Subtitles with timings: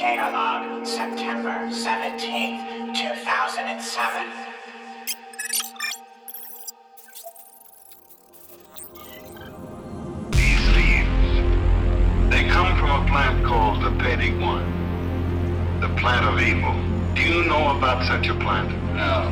[0.00, 4.30] Data log, September 17th, 2007.
[10.30, 14.64] These leaves, they come from a plant called the Petit One,
[15.82, 16.72] the plant of evil.
[17.14, 18.70] Do you know about such a plant?
[18.94, 19.30] No.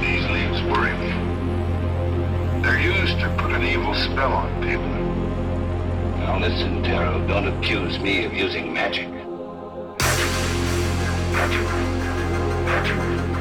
[0.00, 1.12] These leaves worry me.
[2.62, 5.13] They're used to put an evil spell on people.
[6.40, 9.08] Listen, Taro, don't accuse me of using magic.
[11.32, 13.33] Now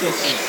[0.00, 0.39] Thank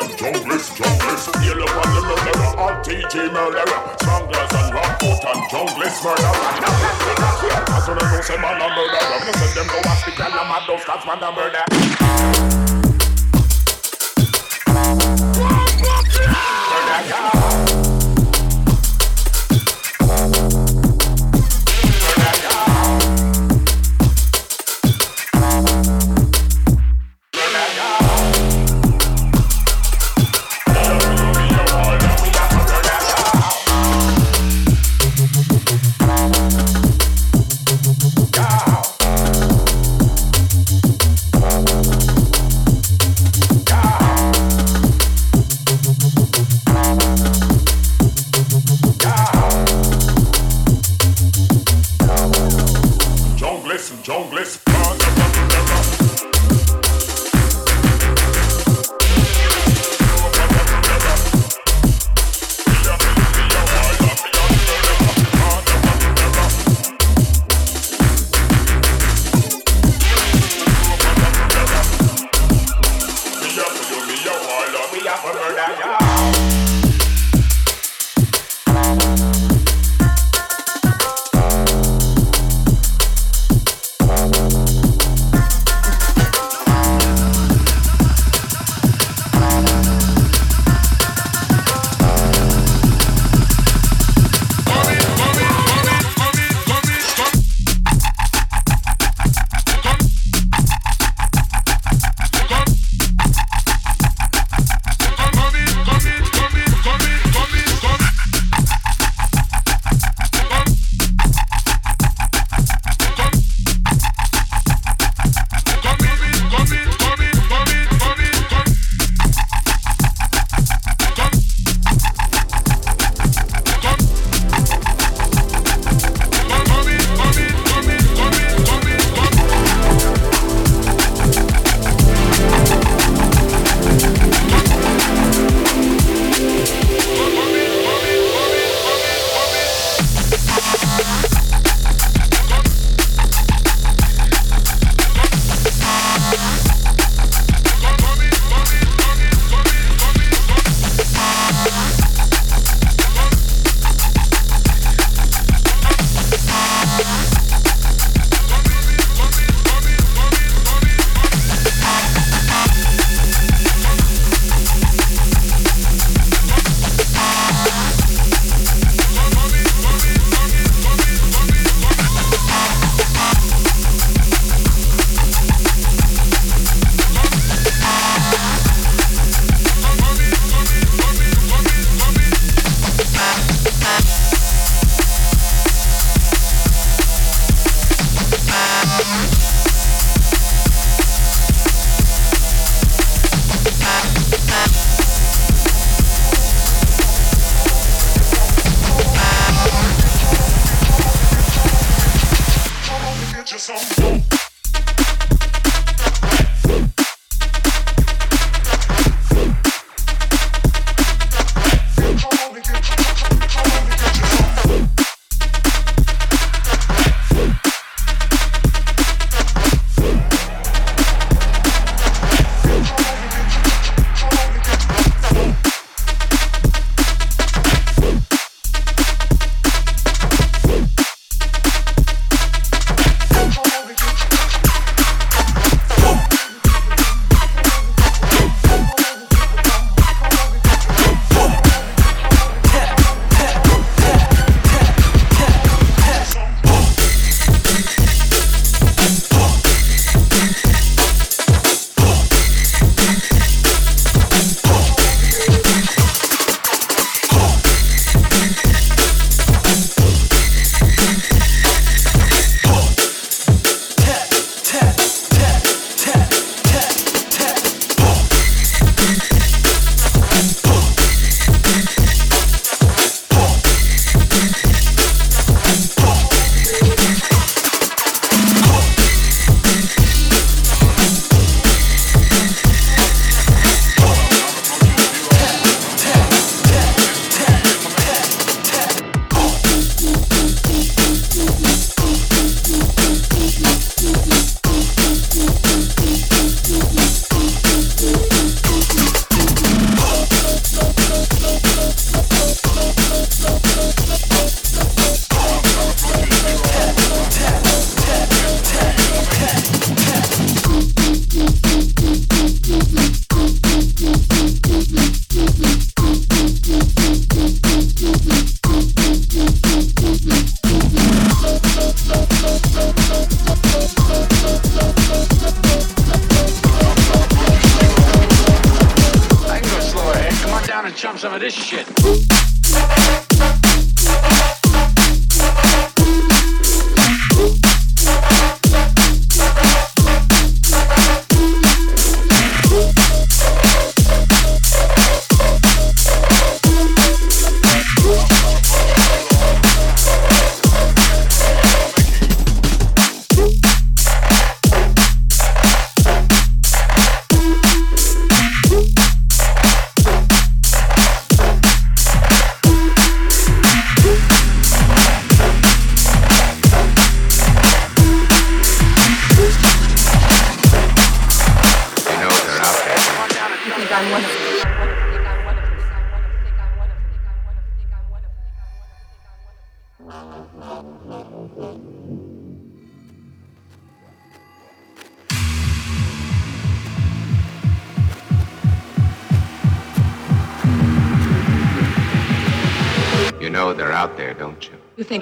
[0.00, 1.30] and junglist, junglist.
[1.44, 6.34] Yell up on the murderer, RTG murderer, stranglers and rock and junglist murderer.
[7.70, 10.62] As soon as you say man a murderer, me send them go hospital and mad
[10.66, 11.93] those cats man a murder.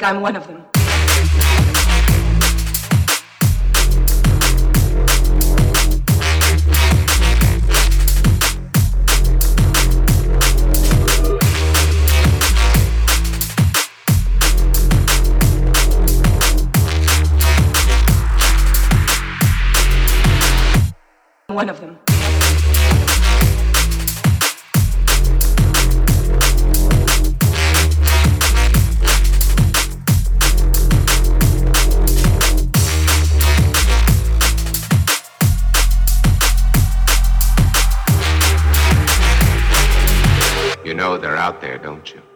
[0.03, 0.62] think I'm one of them.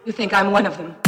[0.07, 1.06] You think I'm one of them.